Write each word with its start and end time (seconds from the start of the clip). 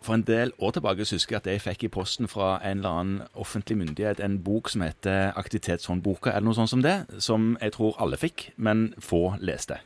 For 0.00 0.16
en 0.16 0.24
del 0.24 0.52
år 0.58 0.70
tilbake 0.70 1.04
så 1.04 1.18
husker 1.18 1.36
jeg 1.36 1.42
at 1.42 1.50
jeg 1.52 1.60
fikk 1.60 1.84
i 1.84 1.92
posten 1.92 2.28
fra 2.28 2.54
en 2.64 2.80
eller 2.80 3.00
annen 3.00 3.22
offentlig 3.34 3.76
myndighet 3.82 4.20
en 4.24 4.38
bok 4.44 4.70
som 4.72 4.84
heter 4.86 5.36
Aktivitetshåndboka, 5.36 6.32
eller 6.32 6.48
noe 6.48 6.56
sånt 6.56 6.72
som 6.72 6.84
det, 6.84 7.04
som 7.20 7.52
jeg 7.60 7.74
tror 7.76 8.00
alle 8.00 8.16
fikk, 8.20 8.50
men 8.56 8.94
få 8.98 9.34
leste. 9.44 9.76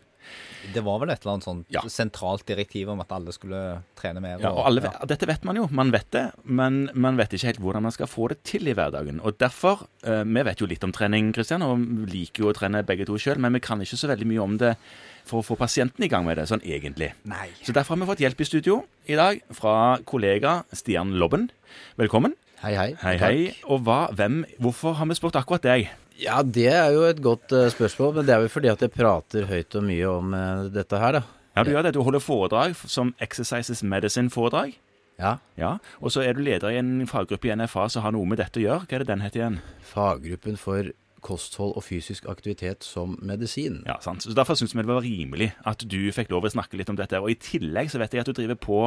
Det 0.72 0.82
var 0.84 0.98
vel 1.02 1.10
et 1.12 1.20
eller 1.22 1.34
annet 1.34 1.44
sånt 1.44 1.66
Ja. 1.74 1.82
sentralt 1.92 2.46
direktiv 2.46 2.88
om 2.88 3.00
at 3.00 3.12
alle 3.12 3.32
skulle 3.32 3.82
trene 3.96 4.20
mer? 4.22 4.38
Ja, 4.40 4.50
og 4.50 4.64
alle, 4.66 4.80
Dette 5.06 5.26
vet 5.28 5.44
man 5.44 5.56
jo, 5.56 5.68
man 5.70 5.90
vet 5.92 6.10
det, 6.10 6.32
men 6.44 6.88
man 6.94 7.16
vet 7.16 7.30
ikke 7.36 7.50
helt 7.52 7.60
hvordan 7.60 7.82
man 7.82 7.92
skal 7.92 8.06
få 8.06 8.28
det 8.32 8.42
til 8.44 8.66
i 8.68 8.74
hverdagen. 8.74 9.20
Og 9.22 9.36
derfor, 9.38 9.86
eh, 10.02 10.24
Vi 10.24 10.42
vet 10.42 10.58
jo 10.58 10.66
litt 10.66 10.82
om 10.84 10.92
trening, 10.92 11.32
Kristian, 11.34 11.62
og 11.62 11.78
liker 12.08 12.44
jo 12.44 12.52
å 12.52 12.54
trene 12.54 12.82
begge 12.84 13.06
to 13.06 13.14
sjøl, 13.14 13.38
men 13.38 13.52
vi 13.52 13.60
kan 13.60 13.78
ikke 13.80 13.96
så 13.98 14.08
veldig 14.08 14.26
mye 14.26 14.42
om 14.42 14.56
det 14.58 14.76
for 15.24 15.40
å 15.40 15.44
få 15.44 15.56
pasienten 15.56 16.02
i 16.04 16.08
gang 16.08 16.24
med 16.24 16.36
det, 16.36 16.46
sånn 16.48 16.62
egentlig. 16.62 17.12
Nei. 17.24 17.48
Så 17.62 17.72
derfor 17.72 17.96
har 17.96 18.04
vi 18.06 18.12
fått 18.12 18.24
hjelp 18.24 18.40
i 18.40 18.44
studio 18.44 18.84
i 19.08 19.14
dag 19.14 19.40
fra 19.52 19.98
kollega 20.04 20.64
Stian 20.72 21.14
Lobben. 21.18 21.50
Velkommen. 21.98 22.34
Hei, 22.62 22.74
hei. 22.74 22.94
Hei, 23.02 23.16
hei. 23.18 23.54
Og 23.68 23.82
hva, 23.84 24.08
hvem, 24.14 24.44
hvorfor 24.60 24.94
har 24.94 25.06
vi 25.06 25.14
spurt 25.14 25.34
akkurat 25.36 25.62
deg? 25.62 25.90
Ja, 26.20 26.42
det 26.46 26.68
er 26.70 26.92
jo 26.94 27.02
et 27.08 27.20
godt 27.22 27.52
uh, 27.52 27.66
spørsmål, 27.72 28.14
men 28.18 28.26
det 28.28 28.34
er 28.34 28.44
vel 28.44 28.52
fordi 28.52 28.70
at 28.70 28.82
jeg 28.84 28.92
prater 28.94 29.48
høyt 29.50 29.74
og 29.74 29.86
mye 29.86 30.10
om 30.10 30.34
uh, 30.36 30.66
dette 30.72 31.00
her, 31.00 31.18
da. 31.18 31.22
Ja, 31.54 31.62
Du 31.62 31.70
gjør 31.70 31.86
det. 31.86 31.94
Du 31.94 32.02
holder 32.02 32.22
foredrag 32.22 32.74
som 32.76 33.14
Exercises 33.22 33.82
Medicine-foredrag. 33.86 34.74
Ja. 35.18 35.36
Ja, 35.58 35.76
Og 36.00 36.10
så 36.10 36.24
er 36.26 36.34
du 36.34 36.42
leder 36.42 36.72
i 36.74 36.78
en 36.80 37.06
faggruppe 37.06 37.46
i 37.46 37.54
NFA 37.54 37.86
som 37.88 38.02
har 38.02 38.14
noe 38.14 38.26
med 38.26 38.40
dette 38.42 38.58
å 38.58 38.64
gjøre. 38.64 38.86
Hva 38.88 38.96
er 38.96 39.04
det 39.04 39.10
den 39.12 39.22
heter 39.22 39.40
igjen? 39.40 39.58
Faggruppen 39.86 40.58
for 40.58 40.90
kosthold 41.24 41.76
og 41.78 41.84
fysisk 41.86 42.26
aktivitet 42.28 42.84
som 42.84 43.14
medisin. 43.22 43.80
Ja, 43.86 43.96
sant. 44.04 44.26
Så 44.26 44.34
Derfor 44.36 44.58
syns 44.58 44.74
vi 44.74 44.82
det 44.82 44.90
var 44.90 45.06
rimelig 45.06 45.52
at 45.64 45.86
du 45.88 46.00
fikk 46.12 46.34
lov 46.34 46.44
å 46.44 46.52
snakke 46.52 46.76
litt 46.76 46.90
om 46.92 46.98
dette. 46.98 47.22
Og 47.22 47.30
i 47.32 47.38
tillegg 47.40 47.90
så 47.92 48.02
vet 48.02 48.12
jeg 48.12 48.24
at 48.24 48.28
du 48.28 48.36
driver 48.36 48.58
på 48.60 48.80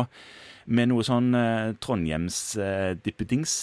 med 0.68 0.92
noe 0.92 1.06
sånn 1.08 1.32
eh, 1.40 1.72
Trondheims-dippedings. 1.82 3.58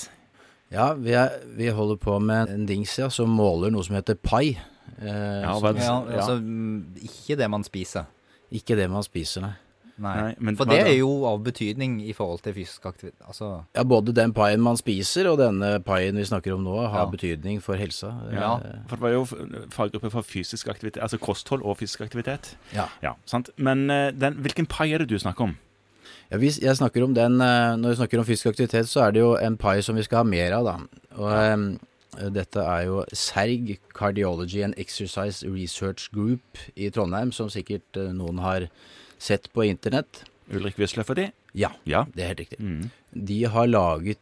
Ja, 0.74 0.90
vi, 0.98 1.12
er, 1.16 1.30
vi 1.56 1.68
holder 1.74 1.96
på 2.02 2.18
med 2.20 2.50
en 2.52 2.66
dings 2.66 2.96
ja, 2.98 3.08
som 3.14 3.30
måler 3.30 3.70
noe 3.74 3.84
som 3.86 3.94
heter 3.96 4.18
pai. 4.18 4.56
Eh, 4.98 5.42
Ja, 5.44 5.54
som- 5.60 5.76
Ja, 5.76 6.00
altså, 6.18 6.38
mm, 6.40 6.96
ikke 7.02 7.36
det 7.38 7.50
man 7.50 7.62
spiser. 7.66 8.04
Ikke 8.52 8.76
det 8.76 8.90
man 8.90 9.02
spiser, 9.06 9.40
nei. 9.46 9.52
Nei. 9.96 10.14
Nei, 10.20 10.34
men 10.42 10.56
For 10.58 10.66
det 10.66 10.80
er 10.88 10.96
jo 10.98 11.24
av 11.30 11.38
betydning 11.46 12.00
i 12.02 12.10
forhold 12.12 12.40
til 12.42 12.52
fysisk 12.56 12.82
aktivitet. 12.90 13.20
Altså, 13.28 13.62
Ja, 13.76 13.84
både 13.84 14.12
den 14.12 14.32
paien 14.34 14.60
man 14.60 14.74
spiser 14.76 15.28
og 15.30 15.38
denne 15.38 15.78
paien 15.86 16.16
vi 16.18 16.24
snakker 16.26 16.54
om 16.56 16.64
nå, 16.64 16.74
har 16.90 17.04
Ja. 17.04 17.06
betydning 17.06 17.60
for 17.62 17.76
helsa. 17.76 18.10
Ja, 18.32 18.56
Eh, 18.56 18.80
for 18.88 18.96
det 18.96 19.00
var 19.00 19.10
jo 19.10 19.24
faggruppe 19.70 20.10
for 20.10 20.22
fysisk 20.22 20.66
aktivitet, 20.68 21.00
altså 21.00 21.16
kosthold 21.18 21.62
og 21.62 21.76
fysisk 21.78 22.00
aktivitet. 22.00 22.56
ja. 22.74 22.86
Ja, 23.04 23.12
sant. 23.24 23.50
Men 23.56 23.88
eh, 23.88 24.10
den, 24.10 24.34
hvilken 24.42 24.66
pai 24.66 24.92
er 24.92 24.98
det 24.98 25.08
du 25.10 25.14
snakker 25.18 25.42
om? 25.44 25.56
Ja, 26.30 26.38
hvis 26.40 26.58
jeg 26.62 26.76
snakker 26.76 27.04
om 27.04 27.14
den, 27.14 27.40
eh, 27.40 27.76
Når 27.76 27.88
vi 27.88 27.96
snakker 27.96 28.18
om 28.18 28.24
fysisk 28.24 28.46
aktivitet, 28.46 28.88
så 28.88 29.06
er 29.06 29.10
det 29.12 29.20
jo 29.20 29.34
en 29.36 29.56
pai 29.56 29.80
som 29.82 29.96
vi 29.96 30.02
skal 30.02 30.22
ha 30.22 30.24
mer 30.24 30.52
av. 30.52 30.64
da. 30.64 30.76
Og 31.18 31.52
um, 31.54 31.66
Dette 32.34 32.62
er 32.62 32.84
jo 32.86 33.04
SERG, 33.12 33.78
Cardiology 33.94 34.62
and 34.62 34.74
Exercise 34.78 35.42
Research 35.50 36.10
Group 36.14 36.58
i 36.76 36.88
Trondheim, 36.90 37.32
som 37.32 37.48
sikkert 37.50 37.96
eh, 37.96 38.12
noen 38.14 38.38
har 38.38 38.68
sett 39.18 39.48
på 39.52 39.64
internett. 39.66 40.22
Ulrik 40.52 40.76
Wisløff 40.78 41.10
og 41.10 41.16
de? 41.16 41.30
Ja, 41.54 41.70
Ja. 41.84 42.04
det 42.14 42.22
er 42.22 42.28
helt 42.34 42.40
riktig. 42.44 42.60
Mm. 42.60 42.90
De 43.24 43.44
har 43.44 43.66
laget 43.66 44.18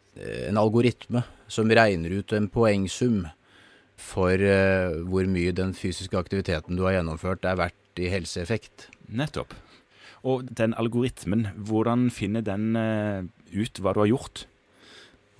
en 0.48 0.56
algoritme 0.61 1.25
som 1.48 1.69
regner 1.69 2.12
ut 2.19 2.33
en 2.33 2.48
poengsum 2.48 3.27
for 3.97 4.33
uh, 4.37 5.03
hvor 5.09 5.27
mye 5.28 5.53
den 5.53 5.72
fysiske 5.75 6.16
aktiviteten 6.19 6.77
du 6.77 6.83
har 6.84 6.92
gjennomført 6.98 7.44
er 7.44 7.56
verdt 7.56 8.00
i 8.03 8.09
helseeffekt. 8.12 8.89
Nettopp. 9.09 9.53
Og 10.23 10.47
den 10.47 10.75
algoritmen, 10.78 11.48
hvordan 11.56 12.11
finner 12.15 12.45
den 12.47 12.77
eh, 12.78 13.25
ut 13.53 13.81
hva 13.83 13.95
du 13.95 14.05
har 14.05 14.11
gjort? 14.12 14.45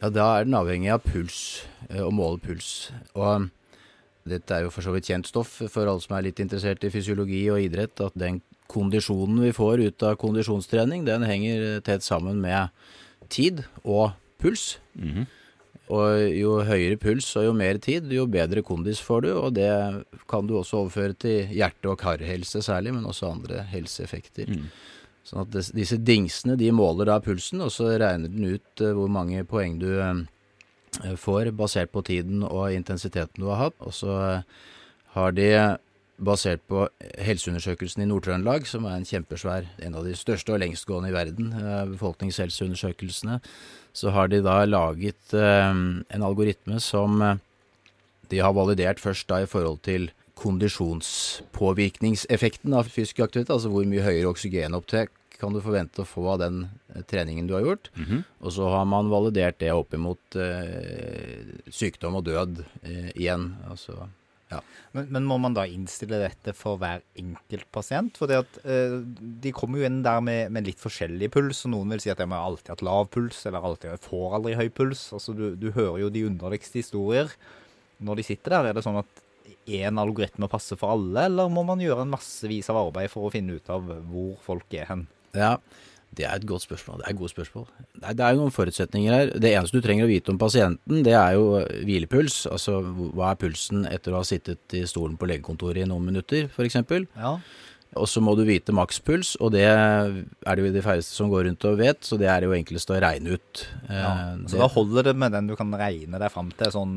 Ja, 0.03 0.11
da 0.11 0.29
er 0.35 0.49
den 0.49 0.57
avhengig 0.59 0.91
av 0.91 1.05
puls, 1.07 1.63
og 1.87 2.09
å 2.09 2.15
måle 2.15 2.41
puls. 2.43 2.91
Og 3.15 3.47
dette 4.27 4.57
er 4.57 4.65
jo 4.67 4.73
for 4.75 4.83
så 4.83 4.95
vidt 4.95 5.07
kjent 5.11 5.29
stoff 5.31 5.61
for 5.71 5.87
alle 5.87 6.03
som 6.03 6.17
er 6.17 6.27
litt 6.27 6.43
interessert 6.43 6.83
i 6.83 6.91
fysiologi 6.91 7.45
og 7.55 7.63
idrett, 7.63 8.03
at 8.03 8.17
den 8.19 8.41
kondisjonen 8.73 9.43
vi 9.45 9.53
får 9.55 9.85
ut 9.85 10.07
av 10.09 10.19
kondisjonstrening, 10.19 11.05
den 11.07 11.27
henger 11.29 11.79
tett 11.87 12.03
sammen 12.07 12.41
med 12.43 12.73
tid 13.31 13.65
og 13.85 14.17
puls. 14.43 14.79
Mhm. 14.99 15.29
Og 15.93 16.23
jo 16.33 16.55
høyere 16.65 16.97
puls 17.01 17.27
og 17.37 17.49
jo 17.49 17.53
mer 17.57 17.77
tid, 17.83 18.09
jo 18.15 18.25
bedre 18.31 18.63
kondis 18.65 19.03
får 19.05 19.27
du, 19.27 19.31
og 19.35 19.51
det 19.59 19.69
kan 20.31 20.47
du 20.49 20.55
også 20.57 20.85
overføre 20.85 21.19
til 21.25 21.53
hjerte- 21.53 21.91
og 21.91 21.99
karhelse 22.01 22.63
særlig, 22.65 22.95
men 22.97 23.09
også 23.09 23.29
andre 23.29 23.65
helseeffekter. 23.69 24.49
Mm. 24.49 24.71
Sånn 25.27 25.45
at 25.45 25.73
disse 25.77 25.99
dingsene 26.03 26.57
de 26.59 26.71
måler 26.75 27.11
da 27.11 27.19
pulsen, 27.23 27.63
og 27.63 27.71
så 27.75 27.93
regner 27.93 28.33
den 28.33 28.57
ut 28.57 28.83
eh, 28.83 28.95
hvor 28.97 29.11
mange 29.13 29.45
poeng 29.49 29.77
du 29.83 29.91
eh, 30.03 30.25
får 31.19 31.53
basert 31.59 31.93
på 31.95 32.03
tiden 32.09 32.43
og 32.49 32.73
intensiteten 32.75 33.45
du 33.45 33.51
har 33.53 33.69
hatt. 33.69 33.79
Og 33.85 33.95
så 33.95 34.17
eh, 34.27 34.63
har 35.15 35.37
de 35.37 35.49
basert 36.25 36.63
på 36.71 36.79
Helseundersøkelsen 37.23 38.03
i 38.05 38.07
Nord-Trøndelag, 38.11 38.63
som 38.71 38.83
er 38.87 38.95
en 38.97 39.09
kjempesvær, 39.09 39.63
en 39.83 39.97
av 39.99 40.03
de 40.07 40.15
største 40.19 40.51
og 40.55 40.61
lengstgående 40.63 41.09
i 41.11 41.17
verden, 41.17 41.47
eh, 41.59 41.91
befolkningshelseundersøkelsene, 41.95 43.37
så 43.93 44.07
har 44.15 44.27
de 44.33 44.39
da 44.45 44.57
laget 44.65 45.23
eh, 45.35 45.73
en 45.73 46.23
algoritme 46.23 46.81
som 46.81 47.23
eh, 47.23 47.37
de 48.31 48.39
har 48.41 48.53
validert 48.57 49.01
først 49.03 49.29
da 49.29 49.37
i 49.43 49.51
forhold 49.51 49.79
til 49.85 50.11
kondisjonspåvirkningseffekten 50.43 52.75
av 52.75 52.85
fysisk 52.91 53.21
aktivitet, 53.23 53.53
altså 53.53 53.69
hvor 53.71 53.85
mye 53.87 54.07
høyere 54.07 54.31
oksygenopptak 54.33 55.11
kan 55.43 55.55
du 55.55 55.63
forvente 55.63 56.05
å 56.05 56.07
få 56.07 56.23
av 56.35 56.39
den 56.43 56.67
treningen 57.11 57.49
du 57.49 57.55
har 57.57 57.65
gjort. 57.67 57.91
Mhm. 57.99 58.23
Og 58.47 58.51
så 58.55 58.69
har 58.71 58.87
man 58.87 59.11
validert 59.11 59.59
det 59.59 59.73
opp 59.75 59.95
imot 59.97 60.37
eh, 60.39 61.43
sykdom 61.67 62.21
og 62.21 62.27
død 62.29 62.63
eh, 62.83 63.11
igjen. 63.17 63.57
Altså, 63.71 64.07
men, 64.97 65.09
men 65.15 65.27
må 65.29 65.39
man 65.41 65.57
da 65.57 65.65
innstille 65.69 66.21
dette 66.21 66.55
for 66.57 66.81
hver 66.81 67.05
enkelt 67.19 67.69
pasient? 67.75 68.19
For 68.21 68.33
at, 68.37 68.59
eh, 68.67 68.99
de 69.45 69.55
kommer 69.57 69.81
jo 69.81 69.89
inn 69.89 70.03
der 70.05 70.21
med, 70.25 70.53
med 70.55 70.69
litt 70.69 70.83
forskjellig 70.83 71.31
puls, 71.35 71.65
og 71.67 71.75
noen 71.75 71.95
vil 71.95 72.05
si 72.05 72.13
at 72.13 72.21
de 72.21 72.29
har 72.31 72.45
alltid 72.45 72.75
hatt 72.75 72.87
lav 72.87 73.09
puls, 73.15 73.41
eller 73.49 73.65
alltid 73.65 74.07
får 74.07 74.39
aldri 74.39 74.59
høy 74.61 74.69
puls. 74.75 75.09
Altså, 75.17 75.37
du, 75.39 75.53
du 75.57 75.71
hører 75.73 76.05
jo 76.05 76.13
de 76.13 76.27
underligste 76.29 76.83
historier. 76.83 77.33
Når 78.03 78.21
de 78.21 78.29
sitter 78.33 78.57
der, 78.57 78.71
er 78.71 78.79
det 78.79 78.85
sånn 78.87 79.01
at 79.01 79.25
én 79.73 79.99
algoritme 80.01 80.49
passer 80.51 80.79
for 80.79 80.97
alle, 80.97 81.29
eller 81.29 81.51
må 81.53 81.65
man 81.67 81.83
gjøre 81.83 82.05
en 82.05 82.13
massevis 82.13 82.71
av 82.73 82.81
arbeid 82.87 83.13
for 83.13 83.29
å 83.29 83.33
finne 83.35 83.59
ut 83.59 83.73
av 83.73 83.87
hvor 84.11 84.37
folk 84.45 84.79
er 84.79 84.89
hen? 84.91 85.09
ja, 85.37 85.57
det 86.15 86.27
er 86.29 86.35
et 86.37 86.45
godt 86.47 86.63
spørsmål. 86.67 86.99
Det 87.01 87.07
er 87.07 87.15
et 87.15 87.19
godt 87.23 87.33
spørsmål. 87.33 87.67
Nei, 88.03 88.13
det 88.19 88.25
er 88.27 88.35
jo 88.35 88.41
noen 88.43 88.53
forutsetninger 88.53 89.15
her. 89.17 89.31
Det 89.41 89.53
eneste 89.57 89.79
du 89.81 89.85
trenger 89.87 90.05
å 90.05 90.11
vite 90.13 90.33
om 90.35 90.39
pasienten, 90.41 91.03
det 91.07 91.15
er 91.17 91.35
jo 91.39 91.47
hvilepuls. 91.87 92.43
Altså 92.53 92.79
hva 92.85 93.31
er 93.33 93.41
pulsen 93.41 93.87
etter 93.89 94.13
å 94.13 94.21
ha 94.21 94.27
sittet 94.29 94.77
i 94.77 94.85
stolen 94.91 95.17
på 95.17 95.29
legekontoret 95.31 95.83
i 95.85 95.89
noen 95.89 96.05
minutter, 96.11 96.51
f.eks. 96.53 96.77
Ja. 97.17 97.39
Og 98.01 98.09
så 98.09 98.23
må 98.25 98.33
du 98.39 98.45
vite 98.49 98.73
makspuls, 98.73 99.35
og 99.45 99.51
det 99.53 99.67
er 99.69 100.13
det 100.57 100.63
jo 100.65 100.71
de 100.73 100.81
færreste 100.85 101.13
som 101.13 101.29
går 101.33 101.45
rundt 101.51 101.65
og 101.69 101.77
vet, 101.81 102.01
så 102.09 102.17
det 102.21 102.29
er 102.33 102.47
jo 102.47 102.55
enklest 102.57 102.89
å 102.93 103.01
regne 103.05 103.35
ut. 103.37 103.67
ja. 103.89 104.13
Eh, 104.33 104.47
Så 104.49 104.57
da 104.61 104.69
holder 104.73 105.11
det 105.11 105.17
med 105.21 105.33
den 105.33 105.47
du 105.51 105.57
kan 105.57 105.73
regne 105.77 106.19
deg 106.19 106.33
fram 106.33 106.49
til 106.57 106.73
sånn 106.73 106.95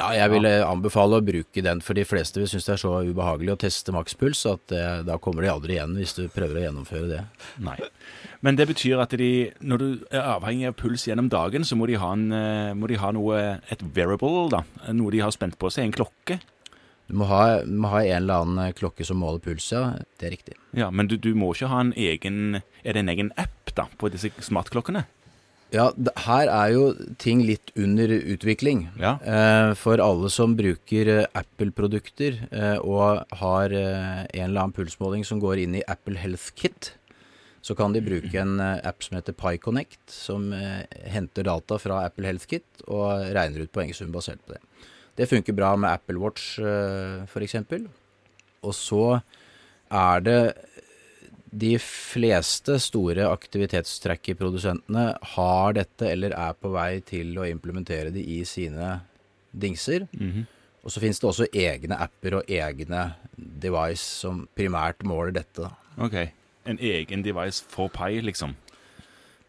Ja, 0.00 0.14
jeg 0.16 0.32
ville 0.32 0.50
anbefale 0.64 1.18
å 1.18 1.24
bruke 1.24 1.60
den, 1.64 1.82
for 1.84 1.98
de 1.98 2.06
fleste 2.08 2.40
vil 2.40 2.48
synes 2.48 2.64
det 2.64 2.72
er 2.72 2.80
så 2.80 2.92
ubehagelig 3.04 3.52
å 3.52 3.58
teste 3.60 3.92
makspuls 3.92 4.46
at 4.48 4.72
eh, 4.72 5.02
da 5.04 5.18
kommer 5.20 5.44
de 5.44 5.50
aldri 5.52 5.76
igjen 5.76 5.92
hvis 5.98 6.14
du 6.16 6.22
prøver 6.32 6.56
å 6.56 6.62
gjennomføre 6.64 7.10
det. 7.10 7.18
Nei. 7.66 7.76
Men 8.40 8.56
det 8.56 8.70
betyr 8.70 9.02
at 9.04 9.12
de, 9.20 9.50
når 9.60 9.82
du 9.82 9.88
er 10.08 10.24
avhengig 10.38 10.70
av 10.70 10.78
puls 10.80 11.04
gjennom 11.04 11.28
dagen, 11.32 11.66
så 11.68 11.76
må 11.76 11.90
de 11.90 11.98
ha, 12.00 12.14
en, 12.16 12.30
eh, 12.32 12.70
må 12.72 12.88
de 12.88 12.96
ha 13.02 13.12
noe, 13.12 13.42
et 13.68 13.84
variable, 13.92 14.48
da. 14.54 14.64
Noe 14.96 15.12
de 15.12 15.20
har 15.20 15.36
spent 15.36 15.60
på 15.60 15.68
seg, 15.68 15.90
en 15.90 15.96
klokke. 15.98 16.40
Du 17.10 17.16
må 17.20 17.26
ha, 17.28 17.60
må 17.66 17.90
ha 17.92 18.04
en 18.06 18.22
eller 18.22 18.44
annen 18.46 18.74
klokke 18.78 19.04
som 19.04 19.20
måler 19.20 19.42
puls, 19.44 19.68
ja. 19.74 19.98
Det 20.16 20.30
er 20.30 20.36
riktig. 20.38 20.56
Ja, 20.78 20.88
Men 20.94 21.10
du, 21.10 21.18
du 21.20 21.34
må 21.36 21.52
ikke 21.52 21.68
ha 21.72 21.80
en 21.82 21.92
egen 21.98 22.60
Er 22.62 22.94
det 22.94 23.02
en 23.02 23.10
egen 23.12 23.32
app 23.36 23.74
da, 23.76 23.88
på 24.00 24.08
disse 24.14 24.30
smartklokkene? 24.46 25.04
Ja, 25.70 25.86
her 26.26 26.50
er 26.50 26.72
jo 26.74 26.84
ting 27.22 27.44
litt 27.46 27.70
under 27.78 28.10
utvikling. 28.10 28.88
Ja. 28.98 29.14
Eh, 29.22 29.72
for 29.78 30.02
alle 30.02 30.30
som 30.32 30.56
bruker 30.58 31.10
eh, 31.12 31.26
Apple-produkter 31.38 32.40
eh, 32.50 32.78
og 32.82 33.22
har 33.38 33.74
en 33.74 34.26
eller 34.26 34.64
annen 34.64 34.74
pulsmåling 34.74 35.22
som 35.26 35.42
går 35.42 35.62
inn 35.62 35.76
i 35.78 35.84
Apple 35.90 36.18
Health 36.18 36.50
Kit, 36.58 36.94
så 37.62 37.76
kan 37.76 37.94
de 37.94 38.02
bruke 38.02 38.34
en 38.40 38.56
app 38.60 39.04
som 39.04 39.18
heter 39.18 39.36
PyConnect, 39.36 40.00
som 40.08 40.48
henter 41.12 41.44
data 41.44 41.76
fra 41.78 41.98
Apple 42.06 42.24
Health 42.24 42.48
Kit 42.48 42.86
og 42.86 43.26
regner 43.36 43.66
ut 43.66 43.74
poengsum 43.74 44.14
basert 44.14 44.40
på 44.46 44.56
det. 44.56 44.62
Det 45.20 45.28
funker 45.28 45.52
bra 45.52 45.74
med 45.76 45.92
Apple 45.92 46.16
Watch 46.22 46.54
f.eks. 46.56 47.58
Og 48.64 48.72
så 48.74 49.04
er 49.90 50.24
det 50.24 50.40
de 51.50 51.74
fleste 51.82 52.76
store 52.78 53.26
aktivitetstracker-produsentene 53.26 55.04
har 55.34 55.74
dette 55.74 56.06
eller 56.06 56.34
er 56.36 56.54
på 56.54 56.70
vei 56.74 57.00
til 57.06 57.34
å 57.38 57.48
implementere 57.48 58.12
det 58.14 58.22
i 58.22 58.44
sine 58.46 59.00
dingser. 59.50 60.06
Mhm. 60.12 60.46
Og 60.80 60.90
så 60.94 61.00
finnes 61.02 61.18
det 61.20 61.28
også 61.28 61.50
egne 61.52 61.98
apper 62.00 62.38
og 62.38 62.48
egne 62.48 63.14
device 63.36 64.00
som 64.22 64.48
primært 64.56 65.04
måler 65.04 65.32
dette. 65.32 65.60
da. 65.60 65.70
Ok. 65.98 66.30
En 66.64 66.78
egen 66.78 67.22
device 67.22 67.60
for 67.68 67.88
Pi, 67.88 68.20
liksom. 68.20 68.54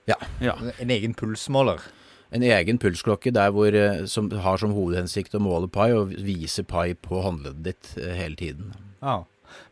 Ja. 0.08 0.16
En 0.80 0.90
egen 0.90 1.14
pulsmåler. 1.14 1.80
En 2.32 2.44
egen 2.44 2.80
pulsklokke 2.80 3.32
der 3.32 3.52
hvor, 3.52 3.74
eh, 3.76 4.06
som 4.06 4.30
har 4.32 4.58
som 4.58 4.72
hovedhensikt 4.72 5.36
å 5.36 5.40
måle 5.44 5.68
pai 5.68 5.92
og 5.92 6.14
vise 6.16 6.64
pai 6.64 6.94
på 6.94 7.22
håndleddet 7.24 7.64
ditt 7.64 7.98
eh, 7.98 8.14
hele 8.16 8.36
tiden. 8.36 8.74
Ja. 9.02 9.24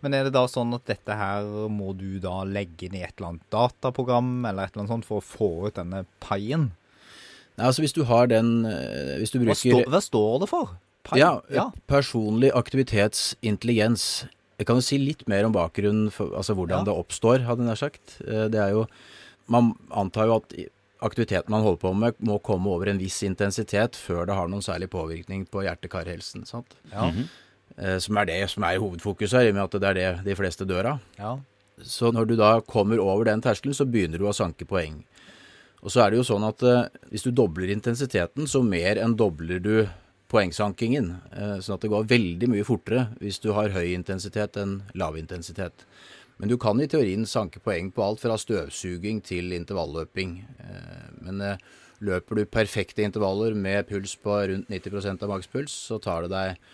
Men 0.02 0.14
er 0.14 0.24
det 0.28 0.34
da 0.34 0.46
sånn 0.48 0.74
at 0.76 0.86
dette 0.86 1.16
her 1.16 1.44
må 1.70 1.94
du 1.98 2.20
da 2.20 2.44
legge 2.44 2.88
inn 2.90 2.96
i 2.96 3.04
et 3.04 3.14
eller 3.18 3.30
annet 3.34 3.50
dataprogram 3.52 4.46
eller 4.50 4.64
et 4.64 4.74
eller 4.76 4.84
annet 4.86 4.94
sånt 4.96 5.06
for 5.06 5.20
å 5.22 5.26
få 5.26 5.50
ut 5.68 5.76
denne 5.76 6.06
paien? 6.20 6.72
Nei, 7.58 7.66
altså 7.68 7.81
Hvis 7.84 7.94
du 7.94 8.04
har 8.08 8.28
den 8.28 8.66
eh, 8.66 9.18
Hvis 9.20 9.31
du 9.31 9.40
Hva, 9.40 9.50
bruker 9.52 9.60
står- 9.84 9.90
hva 9.92 10.02
står 10.02 10.40
det 10.46 10.50
for? 10.50 10.70
Pai? 11.04 11.20
Ja, 11.20 11.42
ja. 11.52 11.70
personlig 11.88 12.52
aktivitetsintelligens. 12.54 14.26
Jeg 14.60 14.68
kan 14.68 14.76
jo 14.80 14.84
si 14.84 14.98
litt 15.00 15.26
mer 15.31 15.46
om 15.48 15.54
bakgrunnen, 15.56 16.10
for, 16.12 16.30
altså 16.36 16.54
hvordan 16.56 16.84
Ja. 16.84 16.84
det 16.90 16.96
oppstår, 17.00 17.46
hadde 17.48 17.64
jeg 17.64 17.70
nær 17.70 17.80
sagt. 17.80 18.22
Eh, 18.28 18.48
Det 18.50 18.60
er 18.60 18.72
jo 18.72 18.88
Man 19.48 19.74
antar 19.90 20.26
jo 20.28 20.36
at 20.36 20.54
aktiviteten 21.02 21.50
man 21.50 21.64
holder 21.64 21.80
på 21.81 21.96
med, 21.98 22.14
må 22.22 22.40
komme 22.44 22.68
over 22.68 22.88
en 22.88 23.00
viss 23.00 23.24
intensitet 23.24 23.94
før 23.96 24.28
det 24.28 24.36
har 24.36 24.48
noen 24.48 24.62
særlig 24.62 24.90
påvirkning 24.92 25.48
på 25.50 25.64
hjerte-karhelsen. 25.66 26.46
sant? 26.46 26.76
Ja. 26.94 27.10
Mm 27.12 27.18
Eh, 27.22 27.26
Som 28.04 28.18
er 28.20 28.28
det 28.28 28.42
som 28.52 28.66
er 28.68 28.81
hovedfokuset 28.81 29.38
her, 29.40 29.48
i 29.48 29.52
og 29.54 29.56
med 29.56 29.64
at 29.64 29.78
det 29.80 29.88
er 29.90 29.98
det 29.98 30.08
de 30.26 30.36
fleste 30.36 30.68
dør 30.68 30.96
av. 30.96 31.06
ja. 31.20 31.38
Så 31.80 32.12
når 32.12 32.26
du 32.28 32.36
da 32.36 32.60
kommer 32.68 33.00
over 33.00 33.30
den 33.30 33.40
terskelen, 33.40 33.76
så 33.76 33.88
begynner 33.88 34.20
du 34.20 34.26
å 34.28 34.36
sanke 34.36 34.68
poeng. 34.68 34.98
Og 35.80 35.94
så 35.94 36.04
er 36.04 36.12
det 36.12 36.20
jo 36.20 36.28
sånn 36.28 36.44
at 36.44 36.64
eh, 36.68 36.90
hvis 37.12 37.24
du 37.24 37.31
dobler 37.31 37.72
intensiteten, 37.72 38.50
så 38.52 38.62
mer 38.66 39.00
enn 39.00 39.16
dobler 39.20 39.62
du 39.64 39.74
poengsankingen. 40.31 41.14
Eh, 41.31 41.58
sånn 41.64 41.78
at 41.78 41.86
det 41.86 41.92
går 41.94 42.10
veldig 42.10 42.50
mye 42.52 42.68
fortere 42.68 43.08
hvis 43.22 43.40
du 43.44 43.54
har 43.56 43.72
høy 43.74 43.94
intensitet 43.96 44.60
enn 44.60 44.81
lav 45.00 45.18
intensitet. 45.20 45.86
Men 46.40 46.52
du 46.52 46.56
kan 46.60 46.80
i 46.80 46.88
teorien 46.88 47.26
sanke 47.28 47.62
poeng 47.64 47.90
på 47.92 48.04
alt 48.04 48.22
fra 48.24 48.38
støvsuging 48.40 49.24
til 49.28 49.56
intervalløping. 49.56 50.38
Eh, 50.64 51.08
men 51.24 51.42
eh, 51.44 51.64
løper 52.04 52.40
du 52.40 52.46
perfekte 52.48 53.04
intervaller 53.04 53.56
med 53.56 53.88
puls 53.88 54.16
på 54.20 54.38
rundt 54.52 54.72
90% 54.72 55.26
av 55.26 55.34
makspuls, 55.34 55.74
så 55.90 56.00
tar 56.04 56.28
det 56.28 56.36
deg 56.36 56.70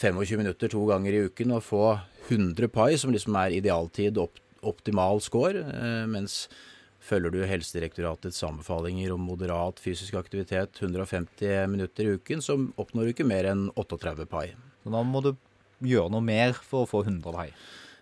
25 0.00 0.40
minutter 0.40 0.72
to 0.72 0.82
ganger 0.88 1.14
i 1.14 1.24
uken 1.28 1.56
og 1.56 1.64
få 1.66 1.84
100 2.28 2.70
pai, 2.72 2.94
som 2.98 3.12
liksom 3.12 3.36
er 3.38 3.56
idealtid, 3.58 4.18
opp, 4.20 4.40
optimal 4.62 5.20
score. 5.22 5.62
Eh, 5.62 6.04
mens 6.10 6.46
følger 7.02 7.34
du 7.34 7.40
Helsedirektoratets 7.46 8.42
anbefalinger 8.46 9.14
om 9.14 9.24
moderat 9.26 9.80
fysisk 9.82 10.16
aktivitet 10.20 10.78
150 10.80 11.66
minutter 11.70 12.06
i 12.06 12.18
uken, 12.18 12.42
så 12.44 12.58
oppnår 12.78 13.08
du 13.08 13.14
ikke 13.14 13.28
mer 13.28 13.50
enn 13.50 13.68
38 13.74 14.28
pai. 14.30 14.52
Så 14.82 14.92
da 14.94 15.02
må 15.06 15.22
du 15.24 15.34
gjøre 15.82 16.12
noe 16.14 16.24
mer 16.24 16.54
for 16.54 16.84
å 16.84 16.90
få 16.90 17.02
100 17.04 17.34
pai. 17.34 17.48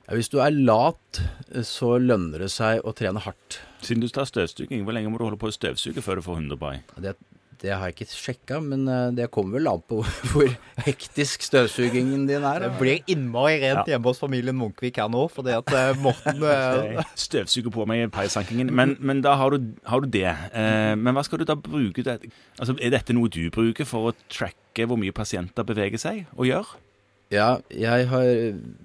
Ja, 0.06 0.16
hvis 0.19 0.31
du 0.32 0.40
er 0.42 0.52
lat, 0.52 1.20
så 1.64 1.94
lønner 2.02 2.42
det 2.44 2.50
seg 2.52 2.84
å 2.84 2.92
trene 2.96 3.22
hardt. 3.25 3.60
Siden 3.84 4.02
du 4.02 4.08
tar 4.12 4.28
støvsuging, 4.28 4.82
hvor 4.84 4.96
lenge 4.96 5.12
må 5.12 5.20
du 5.20 5.26
holde 5.28 5.40
på 5.40 5.48
å 5.48 5.54
støvsuge 5.54 6.02
før 6.04 6.20
du 6.20 6.26
får 6.26 6.40
100 6.42 6.60
pai? 6.60 6.72
Det, 7.00 7.14
det 7.61 7.73
har 7.75 7.91
jeg 7.91 7.97
ikke 7.99 8.09
sjekka, 8.09 8.59
men 8.65 8.87
eh, 8.89 9.11
det 9.17 9.29
kommer 9.35 9.59
vel 9.59 9.69
an 9.69 9.83
på 9.89 10.01
hvor 10.33 10.49
hektisk 10.87 11.45
støvsugingen 11.45 12.27
din 12.29 12.47
er. 12.47 12.65
Det 12.65 12.71
blir 12.81 13.11
innmari 13.11 13.59
rent 13.62 13.91
hjemme 13.91 14.09
hos 14.09 14.21
familien 14.23 14.57
Munkvik 14.57 15.01
her 15.01 15.11
nå, 15.12 15.27
fordi 15.33 15.55
at 15.59 15.73
eh, 15.77 15.93
Morten 16.01 16.45
eh, 16.55 17.01
støvsuger 17.21 17.73
på 17.75 17.87
meg 17.91 18.07
peisankingen. 18.15 18.73
Men, 18.77 18.97
men 19.01 19.21
da 19.27 19.37
har 19.41 19.53
du, 19.53 19.73
har 19.89 20.05
du 20.05 20.09
det. 20.12 20.31
Eh, 20.57 20.95
men 20.97 21.17
hva 21.17 21.25
skal 21.27 21.43
du 21.43 21.49
da 21.49 21.59
bruke 21.59 22.05
det 22.07 22.21
Altså, 22.61 22.75
Er 22.81 22.93
dette 22.93 23.15
noe 23.17 23.31
du 23.33 23.43
bruker 23.53 23.87
for 23.89 24.11
å 24.11 24.17
tracke 24.33 24.87
hvor 24.89 24.99
mye 25.01 25.15
pasienter 25.17 25.67
beveger 25.67 26.01
seg 26.01 26.25
og 26.37 26.49
gjør? 26.49 26.77
Ja, 27.31 27.61
jeg 27.71 28.09
har 28.11 28.29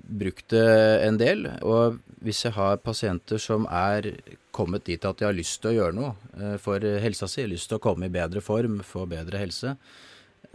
brukt 0.06 0.52
det 0.54 0.66
en 1.08 1.18
del. 1.18 1.48
Og 1.66 1.98
hvis 2.22 2.44
jeg 2.46 2.54
har 2.58 2.78
pasienter 2.84 3.42
som 3.42 3.66
er 3.72 4.12
kommet 4.56 4.88
dit 4.88 5.06
at 5.06 5.20
de 5.20 5.28
har 5.28 5.36
lyst 5.36 5.62
til 5.62 5.74
å 5.74 5.78
gjøre 5.80 5.98
noe 5.98 6.12
eh, 6.40 6.58
for 6.62 6.84
helsa 7.04 7.30
si, 7.32 7.46
lyst 7.50 7.72
til 7.72 7.80
å 7.80 7.84
komme 7.84 8.08
i 8.08 8.14
bedre 8.14 8.44
form, 8.44 8.80
få 8.86 9.06
bedre 9.10 9.42
helse, 9.42 9.76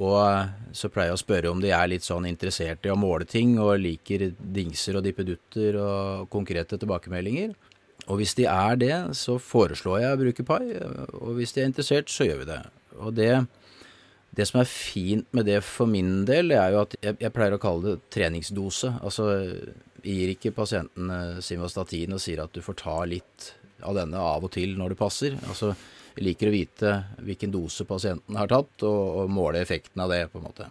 og 0.00 0.76
så 0.76 0.88
pleier 0.88 1.10
jeg 1.10 1.18
å 1.18 1.20
spørre 1.20 1.50
om 1.52 1.60
de 1.60 1.72
er 1.76 1.90
litt 1.90 2.06
sånn 2.06 2.28
interessert 2.28 2.86
i 2.86 2.92
å 2.92 2.98
måle 2.98 3.26
ting 3.28 3.58
og 3.60 3.74
liker 3.82 4.30
dingser 4.38 4.96
og 4.96 5.04
dippedutter 5.04 5.76
og 5.80 6.30
konkrete 6.32 6.78
tilbakemeldinger. 6.80 7.52
Og 8.08 8.20
hvis 8.20 8.32
de 8.38 8.46
er 8.48 8.78
det, 8.80 8.94
så 9.18 9.36
foreslår 9.42 10.00
jeg 10.00 10.14
å 10.14 10.20
bruke 10.22 10.46
pai, 10.46 10.62
og 11.20 11.34
hvis 11.36 11.52
de 11.52 11.62
er 11.62 11.68
interessert, 11.68 12.08
så 12.08 12.26
gjør 12.26 12.40
vi 12.40 12.48
det. 12.48 12.60
Og 12.96 13.12
det, 13.18 13.28
det 14.36 14.48
som 14.48 14.62
er 14.62 14.72
fint 14.72 15.28
med 15.36 15.46
det 15.50 15.60
for 15.66 15.90
min 15.90 16.24
del, 16.28 16.54
er 16.56 16.72
jo 16.74 16.82
at 16.86 16.96
jeg, 17.02 17.18
jeg 17.20 17.34
pleier 17.36 17.58
å 17.58 17.62
kalle 17.62 17.84
det 17.90 18.10
treningsdose. 18.16 18.94
Altså 19.04 19.28
jeg 20.00 20.16
gir 20.16 20.32
ikke 20.32 20.54
pasienten 20.56 21.12
eh, 21.12 21.40
Simvastatin 21.44 22.16
og 22.16 22.22
sier 22.24 22.40
at 22.44 22.54
du 22.56 22.62
får 22.64 22.80
ta 22.80 22.96
litt 23.08 23.50
av 23.86 23.96
denne 23.96 24.20
av 24.20 24.44
og 24.46 24.52
til 24.54 24.76
når 24.78 24.94
det 24.94 25.00
passer. 25.00 25.36
Altså 25.48 25.74
jeg 26.16 26.26
liker 26.26 26.50
å 26.50 26.54
vite 26.54 26.94
hvilken 27.24 27.52
dose 27.54 27.86
pasienten 27.88 28.38
har 28.38 28.50
tatt, 28.50 28.82
og, 28.86 29.02
og 29.22 29.30
måle 29.32 29.62
effekten 29.62 30.02
av 30.02 30.10
det, 30.12 30.24
på 30.32 30.40
en 30.40 30.48
måte. 30.48 30.66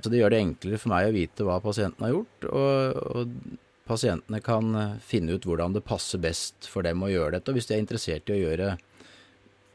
Så 0.00 0.10
det 0.12 0.20
gjør 0.20 0.34
det 0.34 0.40
enklere 0.42 0.80
for 0.80 0.92
meg 0.92 1.08
å 1.08 1.14
vite 1.14 1.46
hva 1.46 1.60
pasienten 1.64 2.06
har 2.06 2.14
gjort, 2.14 2.48
og, 2.50 3.04
og 3.14 3.84
pasientene 3.88 4.40
kan 4.44 4.74
finne 5.04 5.36
ut 5.36 5.46
hvordan 5.46 5.76
det 5.76 5.84
passer 5.86 6.20
best 6.22 6.68
for 6.70 6.86
dem 6.86 7.04
å 7.04 7.12
gjøre 7.12 7.36
dette. 7.36 7.52
Og 7.52 7.60
hvis 7.60 7.68
de 7.68 7.76
er 7.76 7.84
interessert 7.84 8.32
i 8.32 8.36
å 8.36 8.40
gjøre 8.40 8.74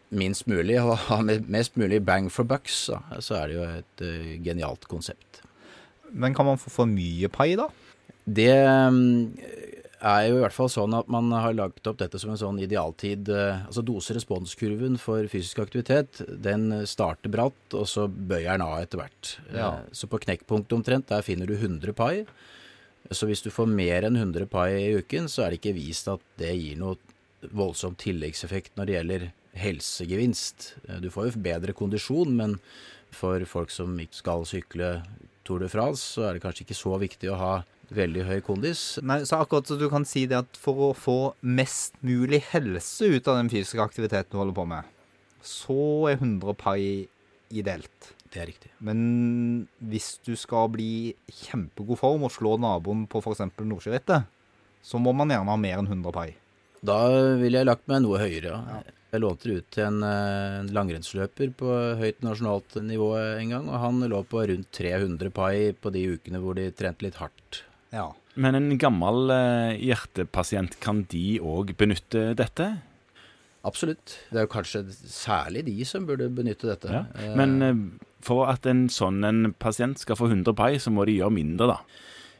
minst 0.09 0.47
mulig 0.50 0.79
og 0.81 0.95
ha 1.05 1.19
mest 1.23 1.77
mulig 1.77 2.01
bang 2.05 2.31
for 2.33 2.50
bucks, 2.50 2.88
så 2.89 3.38
er 3.38 3.45
det 3.45 3.57
jo 3.57 3.67
et 3.67 4.05
eh, 4.05 4.31
genialt 4.45 4.89
konsept. 4.89 5.44
Men 6.09 6.33
kan 6.33 6.47
man 6.50 6.57
få 6.57 6.73
for 6.73 6.89
mye 6.89 7.29
pai, 7.29 7.53
da? 7.59 7.69
Det 8.25 8.53
mm, 8.57 9.69
er 10.01 10.30
jo 10.30 10.38
i 10.38 10.42
hvert 10.44 10.56
fall 10.56 10.69
sånn 10.72 10.94
at 10.98 11.07
man 11.12 11.31
har 11.31 11.54
lagt 11.57 11.88
opp 11.90 11.98
dette 12.00 12.19
som 12.22 12.31
en 12.31 12.38
sånn 12.40 12.60
idealtid. 12.63 13.28
eh, 13.30 13.66
Altså 13.68 13.84
dose-responskurven 13.84 14.98
for 15.00 15.24
fysisk 15.28 15.60
aktivitet, 15.60 16.22
den 16.42 16.86
starter 16.88 17.30
bratt, 17.30 17.74
og 17.74 17.86
så 17.88 18.07
bøyer 18.07 18.54
den 18.57 18.62
av 18.62 18.81
etter 18.81 18.98
hvert. 19.01 19.38
Ja. 19.54 19.74
Eh, 19.80 19.90
Så 19.92 20.07
på 20.07 20.19
knekkpunktet 20.19 20.72
omtrent, 20.78 21.07
der 21.07 21.22
finner 21.22 21.46
du 21.48 21.56
100 21.56 21.94
pai. 21.94 22.25
Så 23.12 23.25
hvis 23.28 23.42
du 23.44 23.50
får 23.50 23.68
mer 23.68 24.04
enn 24.04 24.16
100 24.16 24.46
pai 24.48 24.69
i 24.90 24.96
uken, 25.01 25.25
så 25.28 25.44
er 25.46 25.50
det 25.51 25.62
ikke 25.62 25.75
vist 25.75 26.07
at 26.07 26.22
det 26.38 26.54
gir 26.56 26.78
noe 26.78 26.98
voldsom 27.54 27.96
tilleggseffekt 27.96 28.75
når 28.78 28.86
det 28.86 28.96
gjelder 28.98 29.31
helsegevinst. 29.56 30.74
Eh, 30.88 31.00
Du 31.00 31.10
får 31.10 31.31
jo 31.31 31.40
bedre 31.42 31.74
kondisjon, 31.74 32.36
men 32.36 32.60
for 33.12 33.40
folk 33.46 33.72
som 33.72 33.98
ikke 33.98 34.13
skal 34.16 34.46
sykle 34.46 35.04
Tour 35.50 35.66
de 35.66 35.69
France, 35.72 36.06
så 36.13 36.28
er 36.28 36.38
det 36.38 36.44
kanskje 36.46 36.68
ikke 36.68 36.78
så 36.78 36.94
viktig 37.01 37.34
å 37.34 37.40
ha 37.40 37.54
veldig 37.96 38.25
høy 38.28 38.38
kondis. 38.46 38.84
Nei, 39.01 39.24
så 39.25 39.42
akkurat 39.42 39.66
så 39.66 39.78
du 39.80 39.88
kan 39.90 40.06
si 40.06 40.28
det 40.30 40.38
at 40.44 40.60
for 40.62 40.90
å 40.90 40.94
få 40.94 41.18
mest 41.42 41.98
mulig 42.06 42.44
helse 42.51 43.10
ut 43.10 43.29
av 43.29 43.39
den 43.39 43.50
fysiske 43.51 43.82
aktiviteten 43.82 44.29
du 44.29 44.38
holder 44.41 44.58
på 44.60 44.68
med, 44.70 44.96
så 45.41 45.82
er 46.12 46.20
100 46.20 46.53
pai 46.60 47.08
ideelt. 47.50 48.12
Det 48.29 48.44
er 48.44 48.50
riktig. 48.51 48.70
Men 48.86 49.00
hvis 49.89 50.20
du 50.25 50.36
skal 50.38 50.70
bli 50.70 50.91
i 51.10 51.38
kjempegod 51.48 51.98
form 51.98 52.27
og 52.27 52.34
slå 52.36 52.60
naboen 52.62 53.08
på 53.10 53.24
f.eks. 53.24 53.41
Nordsjørittet, 53.58 54.29
så 54.86 55.01
må 55.01 55.15
man 55.18 55.34
gjerne 55.34 55.50
ha 55.50 55.58
mer 55.60 55.82
enn 55.82 55.89
100 55.89 56.13
pai. 56.13 56.29
Da 56.86 57.00
ville 57.41 57.58
jeg 57.58 57.68
lagt 57.68 57.89
meg 57.89 58.03
noe 58.06 58.22
høyere. 58.22 58.53
Ja. 58.53 58.99
Jeg 59.10 59.24
lånte 59.24 59.50
det 59.50 59.56
ut 59.58 59.70
til 59.74 59.86
en, 59.88 60.04
eh, 60.06 60.60
en 60.60 60.70
langrennsløper 60.75 61.54
på 61.58 61.78
høyt 61.98 62.22
nasjonalt 62.25 62.78
nivå 62.86 63.10
en 63.18 63.54
gang, 63.56 63.70
og 63.70 63.82
han 63.82 64.04
lå 64.12 64.22
på 64.30 64.44
rundt 64.51 64.70
300 64.75 65.32
pai 65.34 65.72
på 65.74 65.92
de 65.96 66.04
ukene 66.13 66.42
hvor 66.44 66.58
de 66.60 66.70
trente 66.70 67.08
litt 67.08 67.18
hardt. 67.18 67.63
Ja. 67.96 68.12
Men 68.39 68.56
en 68.56 68.78
gammel 68.78 69.34
eh, 69.34 69.80
hjertepasient, 69.82 70.78
kan 70.84 71.04
de 71.10 71.39
òg 71.42 71.74
benytte 71.80 72.36
dette? 72.38 72.70
Absolutt. 73.66 74.13
Det 74.30 74.38
er 74.38 74.46
jo 74.46 74.54
kanskje 74.54 74.84
særlig 74.94 75.66
de 75.68 75.75
som 75.88 76.06
burde 76.08 76.30
benytte 76.32 76.70
dette. 76.70 76.94
Ja. 76.94 77.34
Men 77.36 77.58
eh, 77.66 77.82
for 78.24 78.46
at 78.51 78.70
en 78.70 78.88
sånn 78.94 79.25
en 79.25 79.56
pasient 79.60 80.00
skal 80.00 80.20
få 80.20 80.30
100 80.30 80.54
pai, 80.56 80.75
så 80.80 80.94
må 80.94 81.08
de 81.10 81.18
gjøre 81.18 81.36
mindre, 81.36 81.74
da. 81.74 81.82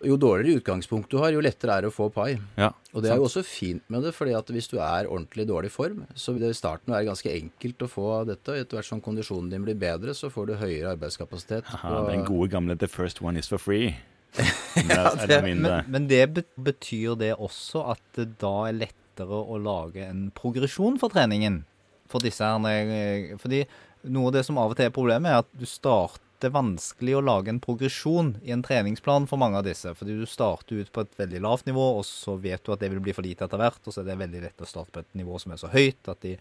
Jo 0.06 0.15
dårligere 0.20 0.60
utgangspunkt 0.62 1.10
du 1.12 1.18
har, 1.20 1.32
jo 1.36 1.41
lettere 1.44 1.75
er 1.77 1.82
det 1.86 1.89
å 1.91 1.96
få 1.96 2.10
pai. 2.13 2.38
Ja, 2.58 2.72
Og 2.94 3.03
det 3.03 3.12
er 3.12 3.18
jo 3.20 3.25
også 3.27 3.44
fint 3.46 3.84
med 3.91 4.03
det, 4.03 4.13
fordi 4.15 4.34
at 4.38 4.48
hvis 4.53 4.70
du 4.72 4.77
er 4.79 5.08
ordentlig 5.10 5.44
i 5.46 5.50
dårlig 5.50 5.72
form, 5.72 6.06
så 6.15 6.34
vil 6.34 6.46
det 6.46 6.51
i 6.53 6.60
starten 6.60 6.94
være 6.94 7.08
ganske 7.10 7.34
enkelt 7.34 7.84
å 7.86 7.89
få 7.91 8.06
dette. 8.29 8.51
og 8.53 8.62
Etter 8.63 8.79
hvert 8.79 8.89
som 8.89 9.01
kondisjonen 9.01 9.50
din 9.51 9.65
blir 9.65 9.75
bedre, 9.79 10.15
så 10.15 10.29
får 10.32 10.48
du 10.48 10.53
høyere 10.62 10.94
arbeidskapasitet. 10.96 11.68
Aha, 11.74 11.96
og- 12.00 12.12
den 12.12 12.25
gode 12.25 12.50
gamle 12.51 12.75
'the 12.75 12.88
first 12.88 13.22
one 13.22 13.38
is 13.38 13.48
for 13.48 13.58
free'. 13.58 13.96
ja, 14.89 15.15
det. 15.25 15.41
Men, 15.44 15.84
men 15.88 16.08
det 16.08 16.46
betyr 16.56 17.15
det 17.18 17.36
også 17.36 17.89
at 17.91 18.01
det 18.15 18.38
da 18.38 18.68
er 18.70 18.74
lettere 18.77 19.39
å 19.41 19.58
lage 19.58 20.06
en 20.06 20.32
progresjon 20.32 21.00
for 21.00 21.10
treningen? 21.10 21.63
For 22.10 22.20
disse 22.20 22.46
her, 22.46 22.58
eh, 22.65 23.36
fordi 23.38 23.65
noe 24.10 24.27
av 24.27 24.34
det 24.34 24.46
som 24.46 24.58
av 24.58 24.72
og 24.72 24.77
til 24.77 24.86
er 24.86 24.96
problemet, 24.96 25.29
er 25.29 25.44
at 25.44 25.50
du 25.58 25.65
starter 25.65 26.22
vanskelig 26.48 27.17
å 27.17 27.24
lage 27.25 27.51
en 27.51 27.60
progresjon 27.60 28.29
i 28.48 28.53
en 28.55 28.63
treningsplan 28.63 29.27
for 29.27 29.41
mange 29.41 29.60
av 29.60 29.65
disse. 29.67 29.91
Fordi 30.00 30.15
du 30.15 30.24
starter 30.29 30.79
ut 30.79 30.91
på 30.96 31.03
et 31.03 31.19
veldig 31.19 31.41
lavt 31.43 31.67
nivå, 31.67 31.89
og 32.00 32.05
så 32.08 32.38
vet 32.39 32.63
du 32.63 32.72
at 32.72 32.79
det 32.79 32.89
vil 32.93 33.03
bli 33.03 33.15
for 33.17 33.27
lite 33.27 33.43
etter 33.43 33.60
hvert. 33.60 33.81
Og 33.84 33.91
så 33.91 34.00
er 34.00 34.08
det 34.08 34.17
veldig 34.24 34.46
lett 34.46 34.63
å 34.63 34.69
starte 34.69 34.96
på 34.96 35.03
et 35.03 35.19
nivå 35.19 35.36
som 35.43 35.51
er 35.51 35.60
så 35.60 35.74
høyt 35.74 36.12
at 36.13 36.24
de 36.24 36.38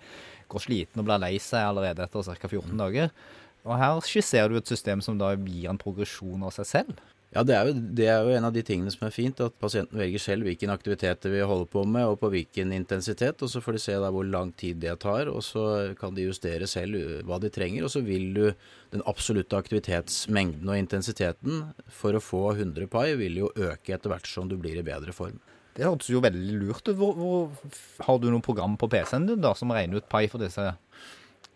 går 0.48 0.64
sliten 0.68 1.02
og 1.02 1.10
blir 1.10 1.22
lei 1.26 1.34
seg 1.42 1.66
allerede 1.66 2.06
etter 2.06 2.30
ca. 2.30 2.52
14 2.54 2.78
dager. 2.78 3.10
Og 3.66 3.74
her 3.82 3.98
skisserer 4.06 4.54
du 4.54 4.62
et 4.62 4.70
system 4.70 5.02
som 5.04 5.18
da 5.18 5.34
gir 5.34 5.72
en 5.72 5.82
progresjon 5.82 6.46
av 6.46 6.54
seg 6.54 6.70
selv. 6.70 7.02
Ja, 7.28 7.42
det 7.44 7.52
er, 7.52 7.68
jo, 7.68 7.80
det 7.92 8.06
er 8.08 8.24
jo 8.24 8.32
en 8.32 8.46
av 8.48 8.54
de 8.54 8.62
tingene 8.64 8.88
som 8.88 9.02
er 9.04 9.12
fint, 9.12 9.40
at 9.44 9.56
pasienten 9.60 10.00
velger 10.00 10.22
selv 10.22 10.46
hvilken 10.48 10.72
aktivitet 10.72 11.20
de 11.26 11.32
vil 11.34 11.44
holde 11.50 11.66
på 11.68 11.82
med, 11.84 12.06
og 12.08 12.16
på 12.22 12.30
hvilken 12.32 12.72
intensitet. 12.72 13.44
og 13.44 13.52
Så 13.52 13.60
får 13.60 13.76
de 13.76 13.82
se 13.84 13.96
hvor 14.00 14.24
lang 14.24 14.54
tid 14.56 14.80
det 14.80 14.94
tar, 15.04 15.28
og 15.28 15.44
så 15.44 15.92
kan 16.00 16.16
de 16.16 16.24
justere 16.24 16.66
selv 16.70 16.96
hva 17.28 17.36
de 17.42 17.52
trenger. 17.52 17.84
Og 17.84 17.92
så 17.92 18.00
vil 18.06 18.32
du 18.32 18.46
den 18.94 19.04
absolutte 19.04 19.60
aktivitetsmengden 19.60 20.72
og 20.72 20.80
intensiteten 20.80 21.68
for 21.92 22.16
å 22.16 22.24
få 22.24 22.42
100 22.54 22.88
pai 22.88 23.12
vil 23.20 23.44
jo 23.44 23.52
øke 23.52 23.98
etter 23.98 24.14
hvert 24.14 24.32
som 24.32 24.48
du 24.48 24.56
blir 24.56 24.80
i 24.80 24.86
bedre 24.86 25.12
form. 25.12 25.36
Det 25.76 25.84
hørtes 25.84 26.08
jo 26.10 26.24
veldig 26.24 26.58
lurt 26.64 26.88
ut. 26.88 26.96
Hvor, 26.96 27.12
hvor, 27.14 27.72
har 28.08 28.18
du 28.18 28.30
noe 28.32 28.42
program 28.42 28.80
på 28.80 28.88
PC-en 28.90 29.28
din 29.28 29.44
da, 29.44 29.52
som 29.54 29.70
regner 29.70 30.00
ut 30.00 30.08
pai 30.10 30.24
for 30.32 30.40
disse? 30.40 30.64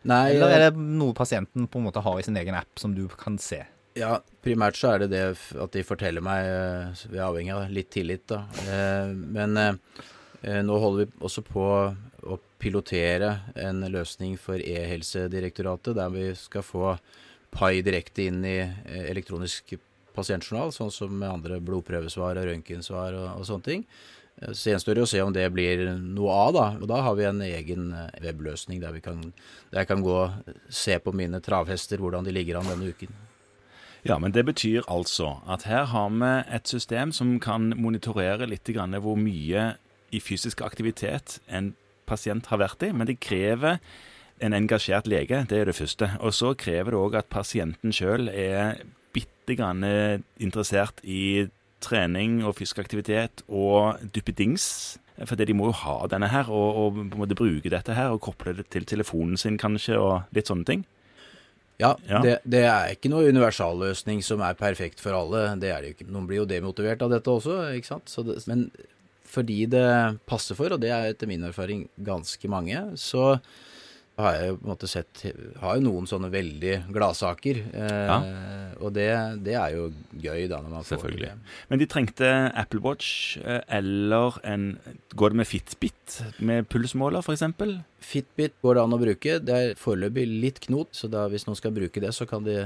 Nei, 0.05 0.25
Eller 0.37 0.51
eh, 0.51 0.55
er 0.59 0.69
det 0.69 0.85
noe 1.01 1.17
pasienten 1.17 1.65
på 1.65 1.81
en 1.81 1.89
måte 1.89 2.05
har 2.05 2.21
i 2.21 2.27
sin 2.27 2.37
egen 2.37 2.61
app 2.61 2.77
som 2.79 2.93
du 2.93 3.07
kan 3.17 3.41
se? 3.41 3.65
Ja, 3.99 4.17
primært 4.41 4.79
så 4.81 4.95
er 4.95 5.03
det 5.03 5.11
det 5.13 5.25
at 5.61 5.75
de 5.75 5.85
forteller 5.85 6.25
meg 6.25 6.47
eh, 6.49 7.03
Vi 7.11 7.19
er 7.19 7.27
avhengig 7.27 7.53
av 7.53 7.73
litt 7.73 7.91
tillit, 7.93 8.25
da. 8.31 8.47
Eh, 8.65 9.13
Men 9.13 9.59
eh, 9.61 10.61
nå 10.65 10.79
holder 10.81 11.05
vi 11.05 11.25
også 11.29 11.45
på 11.45 11.67
å 12.23 12.39
pilotere 12.63 13.35
en 13.59 13.83
løsning 13.93 14.39
for 14.41 14.63
E-helsedirektoratet, 14.63 15.97
der 15.99 16.13
vi 16.15 16.31
skal 16.39 16.65
få 16.65 16.95
pai 17.53 17.83
direkte 17.85 18.29
inn 18.31 18.41
i 18.47 18.61
elektronisk 19.03 19.75
pasientjournal, 20.17 20.71
sånn 20.73 20.93
som 20.95 21.13
med 21.19 21.29
andre 21.29 21.59
blodprøvesvar 21.61 22.39
og 22.39 22.47
røntgensvar 22.49 23.19
og, 23.19 23.27
og 23.41 23.49
sånne 23.49 23.67
ting. 23.67 23.85
Så 24.55 24.71
gjenstår 24.71 24.97
det 24.97 25.05
å 25.05 25.11
se 25.11 25.21
om 25.23 25.35
det 25.35 25.45
blir 25.53 25.83
noe 25.99 26.39
av, 26.47 26.55
da. 26.57 26.69
Og 26.79 26.89
da 26.89 27.03
har 27.05 27.19
vi 27.19 27.27
en 27.29 27.43
egen 27.45 27.91
webløsning 28.23 28.81
der, 28.83 28.95
vi 28.95 29.03
kan, 29.05 29.21
der 29.75 29.83
jeg 29.83 29.91
kan 29.91 30.07
gå 30.07 30.17
og 30.23 30.57
se 30.73 30.97
på 31.03 31.13
mine 31.19 31.43
travhester, 31.45 32.01
hvordan 32.01 32.25
de 32.25 32.35
ligger 32.39 32.63
an 32.63 32.71
denne 32.71 32.95
uken. 32.95 33.13
Ja, 34.03 34.19
men 34.19 34.33
det 34.35 34.43
betyr 34.49 34.83
altså 34.91 35.37
at 35.47 35.63
her 35.71 35.85
har 35.93 36.09
vi 36.11 36.33
et 36.57 36.69
system 36.69 37.13
som 37.15 37.37
kan 37.41 37.71
monitorere 37.79 38.49
litt 38.51 38.67
grann 38.75 38.99
hvor 38.99 39.19
mye 39.19 39.77
i 40.13 40.21
fysisk 40.21 40.65
aktivitet 40.67 41.39
en 41.47 41.73
pasient 42.11 42.49
har 42.51 42.59
vært 42.59 42.83
i, 42.83 42.91
men 42.91 43.07
det 43.07 43.21
krever 43.23 43.79
en 44.43 44.57
engasjert 44.57 45.07
lege, 45.07 45.45
det 45.49 45.61
er 45.61 45.71
det 45.71 45.79
første. 45.79 46.11
Og 46.21 46.35
så 46.35 46.51
krever 46.59 46.91
det 46.91 46.99
òg 46.99 47.19
at 47.21 47.31
pasienten 47.31 47.95
sjøl 47.95 48.27
er 48.29 48.83
bitte 49.15 49.55
grann 49.55 49.87
interessert 50.43 50.99
i 51.07 51.47
trening 51.83 52.41
og 52.47 52.57
fysisk 52.59 52.83
aktivitet 52.83 53.45
og 53.47 54.03
duppedings. 54.15 54.99
For 55.29 55.39
de 55.39 55.55
må 55.55 55.69
jo 55.71 55.79
ha 55.85 55.97
denne 56.11 56.31
her, 56.33 56.51
og, 56.51 56.79
og 56.81 56.99
på 56.99 57.05
en 57.05 57.23
måte 57.23 57.39
bruke 57.39 57.71
dette 57.71 57.95
her, 57.95 58.11
og 58.11 58.23
koble 58.25 58.57
det 58.59 58.67
til 58.73 58.87
telefonen 58.89 59.39
sin 59.39 59.61
kanskje, 59.61 59.99
og 60.01 60.35
litt 60.35 60.51
sånne 60.51 60.67
ting. 60.67 60.85
Ja, 61.83 61.93
Ja. 62.09 62.23
Det, 62.25 62.37
det 62.47 62.63
er 62.69 62.95
ikke 62.95 63.11
noe 63.13 63.29
universalløsning 63.33 64.23
som 64.25 64.43
er 64.47 64.55
perfekt 64.59 65.03
for 65.03 65.17
alle. 65.19 65.45
Det 65.61 65.71
er 65.73 65.83
det 65.83 65.91
jo 65.93 65.97
ikke. 65.99 66.09
Noen 66.15 66.29
blir 66.31 66.43
jo 66.43 66.49
demotivert 66.49 67.03
av 67.05 67.13
dette 67.13 67.33
også, 67.33 67.59
ikke 67.77 67.91
sant. 67.93 68.13
Så 68.13 68.25
det, 68.27 68.39
men 68.51 68.69
fordi 69.33 69.63
det 69.73 69.85
passer 70.29 70.59
for, 70.59 70.75
og 70.75 70.81
det 70.83 70.91
er 70.93 71.11
etter 71.13 71.31
min 71.31 71.45
erfaring 71.49 71.87
ganske 72.05 72.51
mange, 72.53 72.83
så 73.01 73.39
har 74.19 74.33
jeg 74.37 74.57
på 74.59 74.65
en 74.67 74.71
måte 74.75 74.89
sett 74.91 75.23
Har 75.63 75.77
jo 75.79 75.83
noen 75.87 76.07
sånne 76.07 76.29
veldig 76.31 76.83
gladsaker. 76.93 77.57
Eh, 77.73 78.11
Og 78.83 78.91
det, 78.93 79.07
det 79.47 79.55
er 79.55 79.71
jo 79.77 79.93
gøy, 80.19 80.49
da, 80.51 80.59
når 80.61 80.71
man 80.73 80.83
får 80.85 81.11
det. 81.21 81.31
Men 81.71 81.79
de 81.79 81.87
trengte 81.87 82.27
Apple 82.59 82.81
Watch 82.83 83.37
eh, 83.39 83.61
eller 83.69 84.33
en 84.45 84.79
Går 85.15 85.29
det 85.31 85.37
med 85.43 85.47
Fitbit 85.47 86.23
med 86.43 86.67
pulsmåler, 86.69 87.19
f.eks.? 87.23 87.43
Fitbit 88.03 88.53
går 88.63 88.75
det 88.75 88.83
an 88.83 88.93
å 88.97 88.99
bruke. 89.01 89.39
Det 89.41 89.55
er 89.55 89.75
foreløpig 89.79 90.27
litt 90.43 90.59
knot, 90.67 90.89
så 90.99 91.09
da, 91.13 91.29
hvis 91.31 91.47
noen 91.47 91.57
skal 91.61 91.73
bruke 91.77 92.01
det, 92.03 92.11
så 92.17 92.27
kan 92.29 92.43
de 92.45 92.65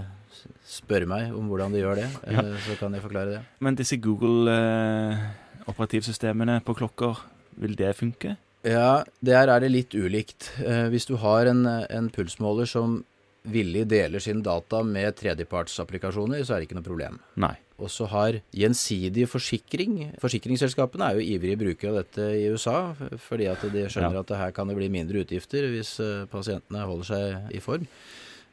spørre 0.67 1.07
meg 1.11 1.35
om 1.37 1.49
hvordan 1.51 1.73
de 1.77 1.81
gjør 1.85 1.97
det. 2.01 2.09
Ja. 2.33 2.41
Eh, 2.43 2.57
Så 2.67 2.73
kan 2.81 2.93
jeg 2.97 3.03
forklare 3.05 3.31
det. 3.37 3.43
Men 3.61 3.77
disse 3.79 3.97
Google-operativsystemene 4.03 6.61
på 6.65 6.75
klokker, 6.79 7.15
vil 7.57 7.77
det 7.79 7.95
funke? 7.97 8.37
Ja, 8.65 9.05
der 9.21 9.49
er 9.53 9.61
det 9.61 9.71
litt 9.71 9.95
ulikt. 9.95 10.53
Eh, 10.65 10.89
hvis 10.91 11.07
du 11.07 11.17
har 11.23 11.47
en, 11.47 11.67
en 11.67 12.09
pulsmåler 12.11 12.67
som 12.67 13.05
villig 13.47 13.85
deler 13.87 14.19
sine 14.19 14.43
data 14.43 14.81
med 14.83 15.15
tredjepartsapplikasjoner, 15.21 16.43
så 16.43 16.55
er 16.57 16.61
det 16.63 16.69
ikke 16.71 16.79
noe 16.81 16.87
problem. 16.89 17.21
Nei. 17.39 17.55
Og 17.77 17.91
så 17.93 18.07
har 18.09 18.39
gjensidig 18.57 19.27
forsikring 19.29 19.99
Forsikringsselskapene 20.23 21.11
er 21.11 21.19
jo 21.19 21.27
ivrige 21.37 21.59
brukere 21.61 21.91
av 21.93 21.99
dette 22.01 22.25
i 22.39 22.47
USA, 22.49 22.95
fordi 23.21 23.51
at 23.53 23.61
de 23.69 23.83
skjønner 23.93 24.17
Ja. 24.17 24.23
at 24.25 24.33
her 24.41 24.55
kan 24.57 24.67
det 24.73 24.79
bli 24.79 24.89
mindre 24.89 25.21
utgifter 25.27 25.69
hvis 25.75 25.99
eh, 26.01 26.25
pasientene 26.33 26.87
holder 26.89 27.05
seg 27.11 27.53
i 27.55 27.61
form. 27.61 27.85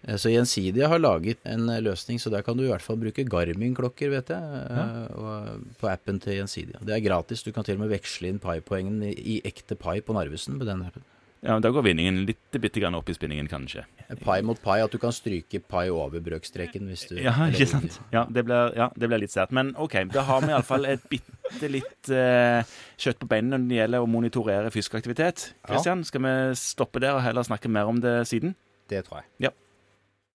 Eh, 0.08 0.16
Så 0.20 0.30
Gjensidige 0.34 0.88
har 0.90 1.00
laget 1.00 1.38
en 1.46 1.70
eh, 1.70 1.80
løsning, 1.82 2.20
så 2.20 2.30
der 2.34 2.44
kan 2.44 2.58
du 2.58 2.64
i 2.66 2.72
hvert 2.72 2.82
fall 2.84 2.98
bruke 3.00 3.24
Garmin-klokker, 3.24 4.10
vet 4.12 4.28
jeg, 4.28 4.44
eh, 4.44 5.08
Ja. 5.16 5.56
på 5.80 5.88
appen 5.92 6.20
til 6.20 6.34
Gjensidige. 6.42 6.80
Det 6.84 6.96
er 6.98 7.00
gratis. 7.10 7.44
Du 7.44 7.52
kan 7.52 7.64
til 7.64 7.76
og 7.80 7.86
med 7.88 7.94
veksle 8.00 8.28
inn 8.34 8.40
pai-poengene 8.40 9.14
i, 9.16 9.42
ekte 9.46 9.76
pai 9.80 10.02
på 10.02 10.14
Narvesen 10.14 10.58
med 10.58 10.68
den 10.68 10.84
appen. 10.84 11.04
Ja, 11.44 11.60
Da 11.60 11.70
går 11.76 11.84
vinningen 11.84 12.26
litt 12.26 12.52
bitte 12.56 12.80
grann 12.80 12.96
opp 12.96 13.10
i 13.10 13.14
spinningen, 13.14 13.50
kanskje. 13.52 13.84
Pai 14.24 14.42
mot 14.42 14.56
pai, 14.64 14.78
at 14.82 14.92
du 14.92 14.98
kan 14.98 15.12
stryke 15.12 15.60
pai 15.68 15.90
over 15.90 16.22
brøkstreken 16.24 16.88
hvis 16.88 17.08
du 17.10 17.18
Ja, 17.20 17.34
ikke 17.52 17.68
sant? 17.68 18.00
Ja, 18.14 18.24
det 18.32 18.46
blir, 18.46 18.72
ja, 18.78 18.88
det 18.96 19.10
blir 19.10 19.20
litt 19.20 19.32
sært. 19.34 19.52
Men 19.52 19.74
OK, 19.76 20.06
da 20.14 20.22
har 20.24 20.40
vi 20.40 20.48
iallfall 20.54 20.86
et 20.86 21.04
bitte 21.12 21.68
litt 21.70 22.12
uh, 22.16 22.64
kjøtt 22.98 23.20
på 23.20 23.28
beinene 23.28 23.60
når 23.60 23.68
det 23.74 23.80
gjelder 23.82 24.06
å 24.06 24.08
monitorere 24.08 24.72
fysisk 24.72 24.96
aktivitet. 24.96 25.50
Ja. 25.68 25.74
Kristian, 25.74 26.06
skal 26.08 26.22
vi 26.24 26.34
stoppe 26.56 27.02
der 27.04 27.18
og 27.18 27.24
heller 27.24 27.44
snakke 27.44 27.68
mer 27.68 27.92
om 27.92 28.00
det 28.00 28.22
siden? 28.32 28.56
Det 28.88 29.04
tror 29.10 29.20
jeg. 29.24 29.28
Ja. 29.50 29.52